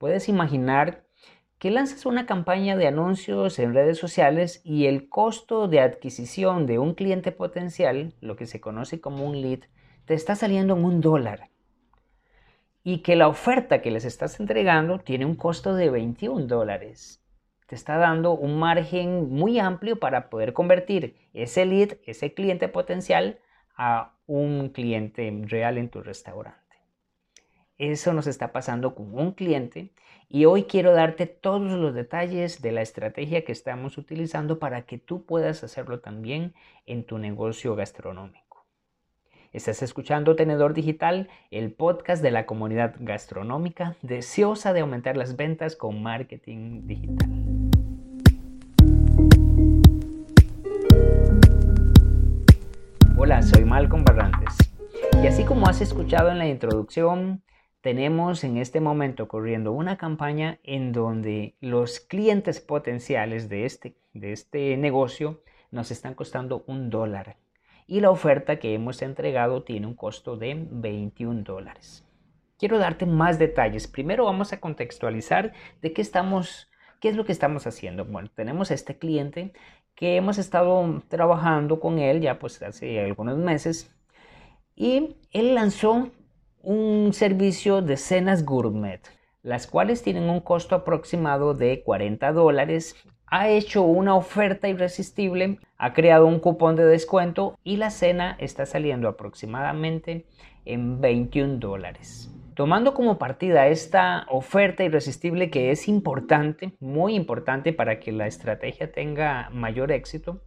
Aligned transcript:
Puedes 0.00 0.30
imaginar 0.30 1.04
que 1.58 1.70
lanzas 1.70 2.06
una 2.06 2.24
campaña 2.24 2.74
de 2.74 2.86
anuncios 2.86 3.58
en 3.58 3.74
redes 3.74 3.98
sociales 3.98 4.62
y 4.64 4.86
el 4.86 5.10
costo 5.10 5.68
de 5.68 5.80
adquisición 5.80 6.64
de 6.64 6.78
un 6.78 6.94
cliente 6.94 7.32
potencial, 7.32 8.14
lo 8.22 8.34
que 8.34 8.46
se 8.46 8.62
conoce 8.62 9.02
como 9.02 9.26
un 9.26 9.42
lead, 9.42 9.58
te 10.06 10.14
está 10.14 10.36
saliendo 10.36 10.74
en 10.74 10.86
un 10.86 11.02
dólar. 11.02 11.50
Y 12.82 13.02
que 13.02 13.14
la 13.14 13.28
oferta 13.28 13.82
que 13.82 13.90
les 13.90 14.06
estás 14.06 14.40
entregando 14.40 15.00
tiene 15.00 15.26
un 15.26 15.34
costo 15.34 15.74
de 15.74 15.90
21 15.90 16.46
dólares. 16.46 17.22
Te 17.66 17.74
está 17.74 17.98
dando 17.98 18.32
un 18.32 18.58
margen 18.58 19.28
muy 19.28 19.58
amplio 19.58 20.00
para 20.00 20.30
poder 20.30 20.54
convertir 20.54 21.14
ese 21.34 21.66
lead, 21.66 21.98
ese 22.06 22.32
cliente 22.32 22.68
potencial, 22.68 23.38
a 23.76 24.16
un 24.24 24.70
cliente 24.70 25.30
real 25.44 25.76
en 25.76 25.90
tu 25.90 26.00
restaurante. 26.00 26.59
Eso 27.80 28.12
nos 28.12 28.26
está 28.26 28.52
pasando 28.52 28.94
con 28.94 29.18
un 29.18 29.32
cliente 29.32 29.90
y 30.28 30.44
hoy 30.44 30.64
quiero 30.64 30.92
darte 30.92 31.24
todos 31.24 31.62
los 31.62 31.94
detalles 31.94 32.60
de 32.60 32.72
la 32.72 32.82
estrategia 32.82 33.42
que 33.42 33.52
estamos 33.52 33.96
utilizando 33.96 34.58
para 34.58 34.82
que 34.82 34.98
tú 34.98 35.24
puedas 35.24 35.64
hacerlo 35.64 36.00
también 36.00 36.52
en 36.84 37.04
tu 37.04 37.16
negocio 37.16 37.74
gastronómico. 37.76 38.66
Estás 39.54 39.82
escuchando 39.82 40.36
Tenedor 40.36 40.74
Digital, 40.74 41.30
el 41.50 41.72
podcast 41.72 42.22
de 42.22 42.30
la 42.30 42.44
comunidad 42.44 42.96
gastronómica 42.98 43.96
deseosa 44.02 44.74
de 44.74 44.80
aumentar 44.80 45.16
las 45.16 45.36
ventas 45.36 45.74
con 45.74 46.02
marketing 46.02 46.86
digital. 46.86 47.30
Hola, 53.16 53.40
soy 53.40 53.64
Malcolm 53.64 54.04
Barrantes. 54.04 54.54
Y 55.22 55.26
así 55.26 55.44
como 55.44 55.66
has 55.66 55.80
escuchado 55.80 56.30
en 56.30 56.36
la 56.36 56.46
introducción, 56.46 57.42
tenemos 57.80 58.44
en 58.44 58.56
este 58.56 58.80
momento 58.80 59.28
corriendo 59.28 59.72
una 59.72 59.96
campaña 59.96 60.58
en 60.64 60.92
donde 60.92 61.54
los 61.60 62.00
clientes 62.00 62.60
potenciales 62.60 63.48
de 63.48 63.64
este, 63.64 63.96
de 64.12 64.32
este 64.32 64.76
negocio 64.76 65.42
nos 65.70 65.90
están 65.90 66.14
costando 66.14 66.64
un 66.66 66.90
dólar 66.90 67.36
y 67.86 68.00
la 68.00 68.10
oferta 68.10 68.58
que 68.58 68.74
hemos 68.74 69.02
entregado 69.02 69.64
tiene 69.64 69.86
un 69.86 69.94
costo 69.94 70.36
de 70.36 70.66
21 70.70 71.42
dólares. 71.42 72.04
Quiero 72.56 72.78
darte 72.78 73.06
más 73.06 73.38
detalles. 73.38 73.88
Primero 73.88 74.26
vamos 74.26 74.52
a 74.52 74.60
contextualizar 74.60 75.52
de 75.80 75.92
qué 75.92 76.02
estamos, 76.02 76.70
qué 77.00 77.08
es 77.08 77.16
lo 77.16 77.24
que 77.24 77.32
estamos 77.32 77.66
haciendo. 77.66 78.04
Bueno, 78.04 78.30
tenemos 78.34 78.70
a 78.70 78.74
este 78.74 78.96
cliente 78.96 79.52
que 79.94 80.16
hemos 80.16 80.38
estado 80.38 81.02
trabajando 81.08 81.80
con 81.80 81.98
él 81.98 82.20
ya 82.20 82.38
pues 82.38 82.62
hace 82.62 83.00
algunos 83.00 83.38
meses 83.38 83.90
y 84.76 85.16
él 85.32 85.54
lanzó 85.54 86.10
un 86.62 87.12
servicio 87.12 87.82
de 87.82 87.96
cenas 87.96 88.44
gourmet, 88.44 89.00
las 89.42 89.66
cuales 89.66 90.02
tienen 90.02 90.28
un 90.28 90.40
costo 90.40 90.74
aproximado 90.74 91.54
de 91.54 91.82
40 91.82 92.32
dólares. 92.32 92.96
Ha 93.26 93.48
hecho 93.48 93.82
una 93.82 94.14
oferta 94.14 94.68
irresistible, 94.68 95.58
ha 95.78 95.92
creado 95.92 96.26
un 96.26 96.40
cupón 96.40 96.76
de 96.76 96.84
descuento 96.84 97.58
y 97.64 97.76
la 97.76 97.90
cena 97.90 98.36
está 98.38 98.66
saliendo 98.66 99.08
aproximadamente 99.08 100.26
en 100.64 101.00
21 101.00 101.58
dólares. 101.58 102.34
Tomando 102.54 102.92
como 102.92 103.16
partida 103.16 103.68
esta 103.68 104.26
oferta 104.28 104.84
irresistible 104.84 105.48
que 105.48 105.70
es 105.70 105.88
importante, 105.88 106.74
muy 106.80 107.14
importante 107.14 107.72
para 107.72 108.00
que 108.00 108.12
la 108.12 108.26
estrategia 108.26 108.92
tenga 108.92 109.48
mayor 109.50 109.92
éxito, 109.92 110.42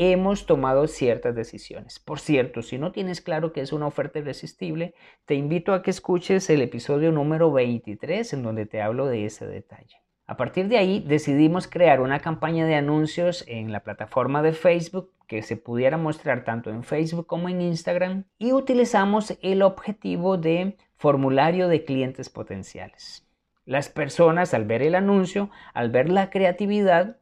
hemos 0.00 0.46
tomado 0.46 0.86
ciertas 0.86 1.34
decisiones. 1.34 1.98
Por 1.98 2.20
cierto, 2.20 2.62
si 2.62 2.78
no 2.78 2.90
tienes 2.90 3.20
claro 3.20 3.52
que 3.52 3.60
es 3.60 3.70
una 3.70 3.86
oferta 3.86 4.18
irresistible, 4.18 4.94
te 5.26 5.34
invito 5.34 5.74
a 5.74 5.82
que 5.82 5.90
escuches 5.90 6.48
el 6.48 6.62
episodio 6.62 7.12
número 7.12 7.52
23 7.52 8.32
en 8.32 8.42
donde 8.42 8.64
te 8.64 8.80
hablo 8.80 9.04
de 9.04 9.26
ese 9.26 9.46
detalle. 9.46 9.96
A 10.26 10.38
partir 10.38 10.68
de 10.68 10.78
ahí 10.78 11.04
decidimos 11.06 11.68
crear 11.68 12.00
una 12.00 12.20
campaña 12.20 12.64
de 12.64 12.76
anuncios 12.76 13.44
en 13.46 13.72
la 13.72 13.80
plataforma 13.80 14.40
de 14.40 14.54
Facebook 14.54 15.12
que 15.26 15.42
se 15.42 15.58
pudiera 15.58 15.98
mostrar 15.98 16.44
tanto 16.44 16.70
en 16.70 16.82
Facebook 16.82 17.26
como 17.26 17.50
en 17.50 17.60
Instagram 17.60 18.24
y 18.38 18.52
utilizamos 18.52 19.36
el 19.42 19.60
objetivo 19.60 20.38
de 20.38 20.78
formulario 20.96 21.68
de 21.68 21.84
clientes 21.84 22.30
potenciales. 22.30 23.28
Las 23.66 23.90
personas 23.90 24.54
al 24.54 24.64
ver 24.64 24.80
el 24.80 24.94
anuncio, 24.94 25.50
al 25.74 25.90
ver 25.90 26.08
la 26.08 26.30
creatividad, 26.30 27.18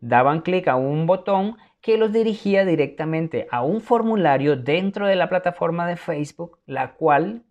daban 0.00 0.40
clic 0.40 0.66
a 0.68 0.76
un 0.76 1.06
botón 1.06 1.56
que 1.82 1.98
los 1.98 2.12
dirigía 2.12 2.64
directamente 2.64 3.46
a 3.50 3.62
un 3.62 3.82
formulario 3.82 4.56
dentro 4.56 5.06
de 5.06 5.16
la 5.16 5.28
plataforma 5.28 5.86
de 5.86 5.96
Facebook, 5.96 6.58
la 6.64 6.94
cual 6.94 7.42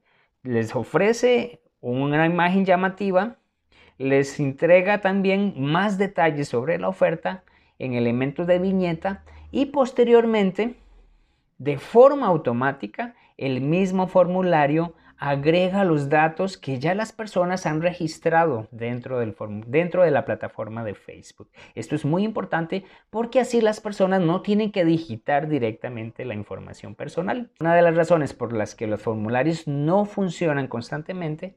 les 0.41 0.75
ofrece 0.75 1.61
una 1.81 2.25
imagen 2.25 2.65
llamativa 2.65 3.37
les 4.01 4.39
entrega 4.39 4.99
también 4.99 5.53
más 5.57 5.97
detalles 5.97 6.47
sobre 6.47 6.79
la 6.79 6.89
oferta 6.89 7.43
en 7.77 7.93
elementos 7.93 8.47
de 8.47 8.57
viñeta 8.57 9.23
y 9.51 9.67
posteriormente, 9.67 10.75
de 11.59 11.77
forma 11.77 12.27
automática, 12.27 13.15
el 13.37 13.61
mismo 13.61 14.07
formulario 14.07 14.93
agrega 15.21 15.83
los 15.83 16.09
datos 16.09 16.57
que 16.57 16.79
ya 16.79 16.95
las 16.95 17.13
personas 17.13 17.67
han 17.67 17.83
registrado 17.83 18.67
dentro, 18.71 19.19
del 19.19 19.35
dentro 19.67 20.01
de 20.01 20.09
la 20.09 20.25
plataforma 20.25 20.83
de 20.83 20.95
Facebook. 20.95 21.47
Esto 21.75 21.93
es 21.93 22.05
muy 22.05 22.23
importante 22.23 22.85
porque 23.11 23.39
así 23.39 23.61
las 23.61 23.79
personas 23.79 24.21
no 24.21 24.41
tienen 24.41 24.71
que 24.71 24.83
digitar 24.83 25.47
directamente 25.47 26.25
la 26.25 26.33
información 26.33 26.95
personal. 26.95 27.51
Una 27.59 27.75
de 27.75 27.83
las 27.83 27.95
razones 27.95 28.33
por 28.33 28.51
las 28.51 28.73
que 28.73 28.87
los 28.87 28.99
formularios 28.99 29.67
no 29.67 30.05
funcionan 30.05 30.67
constantemente 30.67 31.55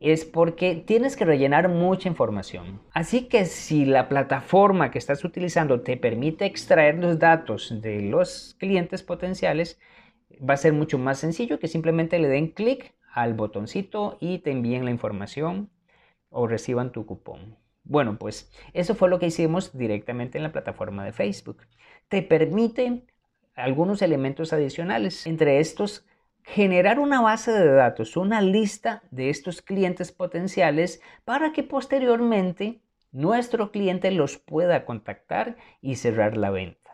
es 0.00 0.26
porque 0.26 0.74
tienes 0.74 1.16
que 1.16 1.24
rellenar 1.24 1.70
mucha 1.70 2.10
información. 2.10 2.82
Así 2.92 3.22
que 3.22 3.46
si 3.46 3.86
la 3.86 4.10
plataforma 4.10 4.90
que 4.90 4.98
estás 4.98 5.24
utilizando 5.24 5.80
te 5.80 5.96
permite 5.96 6.44
extraer 6.44 6.98
los 6.98 7.18
datos 7.18 7.80
de 7.80 8.02
los 8.02 8.54
clientes 8.58 9.02
potenciales, 9.02 9.80
va 10.46 10.52
a 10.52 10.58
ser 10.58 10.74
mucho 10.74 10.98
más 10.98 11.18
sencillo 11.18 11.58
que 11.58 11.68
simplemente 11.68 12.18
le 12.18 12.28
den 12.28 12.48
clic 12.48 12.97
al 13.22 13.34
botoncito 13.34 14.16
y 14.20 14.38
te 14.38 14.52
envíen 14.52 14.84
la 14.84 14.92
información 14.92 15.70
o 16.30 16.46
reciban 16.46 16.92
tu 16.92 17.04
cupón. 17.04 17.56
Bueno, 17.82 18.16
pues 18.18 18.50
eso 18.74 18.94
fue 18.94 19.08
lo 19.08 19.18
que 19.18 19.26
hicimos 19.26 19.76
directamente 19.76 20.38
en 20.38 20.44
la 20.44 20.52
plataforma 20.52 21.04
de 21.04 21.12
Facebook. 21.12 21.66
Te 22.08 22.22
permite 22.22 23.02
algunos 23.56 24.02
elementos 24.02 24.52
adicionales, 24.52 25.26
entre 25.26 25.58
estos 25.58 26.06
generar 26.44 27.00
una 27.00 27.20
base 27.20 27.50
de 27.50 27.72
datos, 27.72 28.16
una 28.16 28.40
lista 28.40 29.02
de 29.10 29.30
estos 29.30 29.62
clientes 29.62 30.12
potenciales 30.12 31.02
para 31.24 31.52
que 31.52 31.62
posteriormente 31.62 32.80
nuestro 33.10 33.72
cliente 33.72 34.12
los 34.12 34.38
pueda 34.38 34.84
contactar 34.84 35.56
y 35.80 35.96
cerrar 35.96 36.36
la 36.36 36.50
venta. 36.50 36.87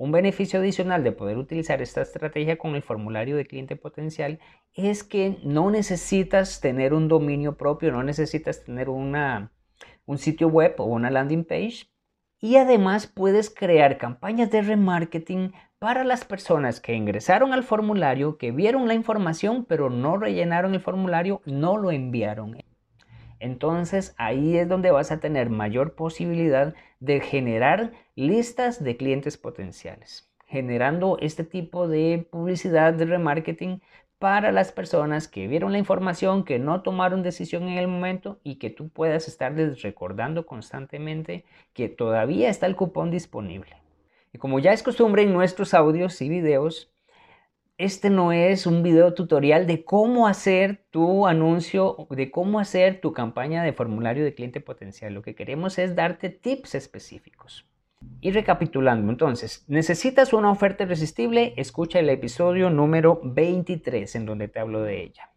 Un 0.00 0.12
beneficio 0.12 0.60
adicional 0.60 1.04
de 1.04 1.12
poder 1.12 1.36
utilizar 1.36 1.82
esta 1.82 2.00
estrategia 2.00 2.56
con 2.56 2.74
el 2.74 2.80
formulario 2.80 3.36
de 3.36 3.44
cliente 3.44 3.76
potencial 3.76 4.38
es 4.72 5.04
que 5.04 5.36
no 5.44 5.70
necesitas 5.70 6.62
tener 6.62 6.94
un 6.94 7.06
dominio 7.06 7.58
propio, 7.58 7.92
no 7.92 8.02
necesitas 8.02 8.64
tener 8.64 8.88
una, 8.88 9.52
un 10.06 10.16
sitio 10.16 10.48
web 10.48 10.74
o 10.78 10.84
una 10.84 11.10
landing 11.10 11.44
page 11.44 11.90
y 12.40 12.56
además 12.56 13.08
puedes 13.08 13.50
crear 13.50 13.98
campañas 13.98 14.50
de 14.50 14.62
remarketing 14.62 15.52
para 15.78 16.02
las 16.02 16.24
personas 16.24 16.80
que 16.80 16.94
ingresaron 16.94 17.52
al 17.52 17.62
formulario, 17.62 18.38
que 18.38 18.52
vieron 18.52 18.88
la 18.88 18.94
información 18.94 19.66
pero 19.66 19.90
no 19.90 20.16
rellenaron 20.16 20.72
el 20.72 20.80
formulario, 20.80 21.42
no 21.44 21.76
lo 21.76 21.90
enviaron. 21.90 22.56
Entonces 23.38 24.14
ahí 24.16 24.56
es 24.56 24.66
donde 24.66 24.92
vas 24.92 25.12
a 25.12 25.20
tener 25.20 25.50
mayor 25.50 25.94
posibilidad 25.94 26.74
de 27.00 27.20
generar 27.20 27.92
listas 28.20 28.84
de 28.84 28.98
clientes 28.98 29.38
potenciales. 29.38 30.30
Generando 30.46 31.16
este 31.20 31.42
tipo 31.42 31.88
de 31.88 32.26
publicidad 32.30 32.92
de 32.92 33.06
remarketing 33.06 33.80
para 34.18 34.52
las 34.52 34.72
personas 34.72 35.26
que 35.26 35.48
vieron 35.48 35.72
la 35.72 35.78
información, 35.78 36.44
que 36.44 36.58
no 36.58 36.82
tomaron 36.82 37.22
decisión 37.22 37.62
en 37.68 37.78
el 37.78 37.88
momento 37.88 38.38
y 38.44 38.56
que 38.56 38.68
tú 38.68 38.90
puedas 38.90 39.26
estarles 39.26 39.80
recordando 39.80 40.44
constantemente 40.44 41.46
que 41.72 41.88
todavía 41.88 42.50
está 42.50 42.66
el 42.66 42.76
cupón 42.76 43.10
disponible. 43.10 43.76
Y 44.34 44.38
como 44.38 44.58
ya 44.58 44.74
es 44.74 44.82
costumbre 44.82 45.22
en 45.22 45.32
nuestros 45.32 45.72
audios 45.72 46.20
y 46.20 46.28
videos, 46.28 46.92
este 47.78 48.10
no 48.10 48.32
es 48.32 48.66
un 48.66 48.82
video 48.82 49.14
tutorial 49.14 49.66
de 49.66 49.82
cómo 49.82 50.28
hacer 50.28 50.84
tu 50.90 51.26
anuncio, 51.26 52.06
de 52.10 52.30
cómo 52.30 52.60
hacer 52.60 53.00
tu 53.00 53.14
campaña 53.14 53.62
de 53.62 53.72
formulario 53.72 54.22
de 54.22 54.34
cliente 54.34 54.60
potencial. 54.60 55.14
Lo 55.14 55.22
que 55.22 55.34
queremos 55.34 55.78
es 55.78 55.96
darte 55.96 56.28
tips 56.28 56.74
específicos. 56.74 57.64
Y 58.22 58.32
recapitulando, 58.32 59.10
entonces, 59.10 59.64
necesitas 59.66 60.34
una 60.34 60.50
oferta 60.50 60.84
irresistible, 60.84 61.54
escucha 61.56 62.00
el 62.00 62.10
episodio 62.10 62.68
número 62.68 63.20
23 63.24 64.14
en 64.14 64.26
donde 64.26 64.48
te 64.48 64.60
hablo 64.60 64.82
de 64.82 65.02
ella. 65.02 65.30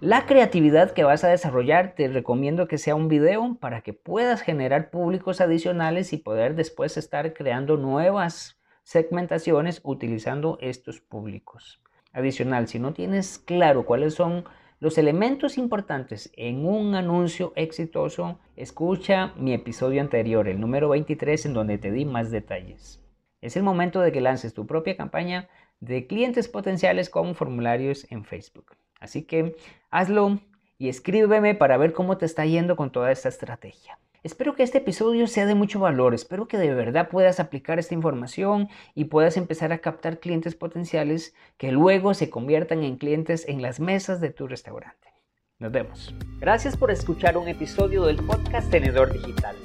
La 0.00 0.26
creatividad 0.26 0.90
que 0.90 1.04
vas 1.04 1.24
a 1.24 1.28
desarrollar 1.28 1.94
te 1.94 2.08
recomiendo 2.08 2.68
que 2.68 2.76
sea 2.76 2.94
un 2.94 3.08
video 3.08 3.56
para 3.58 3.80
que 3.80 3.94
puedas 3.94 4.42
generar 4.42 4.90
públicos 4.90 5.40
adicionales 5.40 6.12
y 6.12 6.18
poder 6.18 6.56
después 6.56 6.98
estar 6.98 7.32
creando 7.32 7.78
nuevas 7.78 8.58
segmentaciones 8.82 9.80
utilizando 9.82 10.58
estos 10.60 11.00
públicos. 11.00 11.80
Adicional, 12.12 12.68
si 12.68 12.78
no 12.78 12.92
tienes 12.92 13.38
claro 13.38 13.86
cuáles 13.86 14.12
son 14.12 14.44
los 14.84 14.98
elementos 14.98 15.56
importantes 15.56 16.30
en 16.36 16.66
un 16.66 16.94
anuncio 16.94 17.54
exitoso, 17.56 18.38
escucha 18.54 19.32
mi 19.38 19.54
episodio 19.54 20.02
anterior, 20.02 20.46
el 20.46 20.60
número 20.60 20.90
23, 20.90 21.46
en 21.46 21.54
donde 21.54 21.78
te 21.78 21.90
di 21.90 22.04
más 22.04 22.30
detalles. 22.30 23.02
Es 23.40 23.56
el 23.56 23.62
momento 23.62 24.02
de 24.02 24.12
que 24.12 24.20
lances 24.20 24.52
tu 24.52 24.66
propia 24.66 24.94
campaña 24.94 25.48
de 25.80 26.06
clientes 26.06 26.48
potenciales 26.48 27.08
con 27.08 27.34
formularios 27.34 28.06
en 28.10 28.26
Facebook. 28.26 28.76
Así 29.00 29.22
que 29.22 29.56
hazlo 29.90 30.40
y 30.76 30.90
escríbeme 30.90 31.54
para 31.54 31.78
ver 31.78 31.94
cómo 31.94 32.18
te 32.18 32.26
está 32.26 32.44
yendo 32.44 32.76
con 32.76 32.92
toda 32.92 33.10
esta 33.10 33.30
estrategia. 33.30 33.98
Espero 34.24 34.54
que 34.54 34.62
este 34.62 34.78
episodio 34.78 35.26
sea 35.26 35.44
de 35.44 35.54
mucho 35.54 35.80
valor, 35.80 36.14
espero 36.14 36.48
que 36.48 36.56
de 36.56 36.72
verdad 36.72 37.10
puedas 37.10 37.40
aplicar 37.40 37.78
esta 37.78 37.92
información 37.92 38.70
y 38.94 39.04
puedas 39.04 39.36
empezar 39.36 39.70
a 39.70 39.80
captar 39.80 40.18
clientes 40.18 40.54
potenciales 40.54 41.34
que 41.58 41.72
luego 41.72 42.14
se 42.14 42.30
conviertan 42.30 42.84
en 42.84 42.96
clientes 42.96 43.46
en 43.46 43.60
las 43.60 43.80
mesas 43.80 44.22
de 44.22 44.30
tu 44.30 44.48
restaurante. 44.48 45.12
Nos 45.58 45.72
vemos. 45.72 46.14
Gracias 46.40 46.74
por 46.74 46.90
escuchar 46.90 47.36
un 47.36 47.48
episodio 47.48 48.06
del 48.06 48.16
podcast 48.16 48.70
Tenedor 48.70 49.12
Digital. 49.12 49.56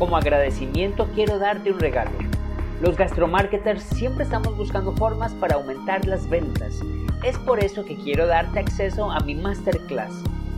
Como 0.00 0.16
agradecimiento 0.16 1.08
quiero 1.14 1.38
darte 1.38 1.70
un 1.70 1.78
regalo. 1.78 2.10
Los 2.80 2.96
gastromarketers 2.96 3.84
siempre 3.84 4.24
estamos 4.24 4.56
buscando 4.56 4.96
formas 4.96 5.32
para 5.34 5.54
aumentar 5.54 6.04
las 6.08 6.28
ventas. 6.28 6.74
Es 7.24 7.38
por 7.38 7.62
eso 7.62 7.84
que 7.84 7.94
quiero 7.94 8.26
darte 8.26 8.58
acceso 8.58 9.12
a 9.12 9.20
mi 9.20 9.36
masterclass 9.36 10.24